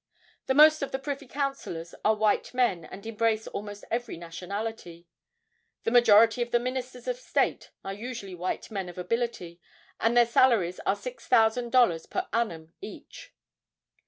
[0.47, 5.05] The most of the Privy Councillors are white men, and embrace almost every nationality.
[5.83, 9.61] The majority of the ministers of state are usually white men of ability,
[9.99, 13.31] and their salaries are six thousand dollars per annum each.